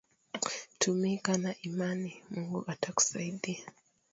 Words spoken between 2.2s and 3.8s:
Mungu atakusaidia